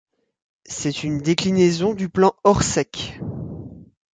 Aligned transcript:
C'est 0.65 1.03
une 1.03 1.19
déclinaison 1.19 1.93
du 1.93 2.09
plan 2.09 2.33
Orsec. 2.43 3.19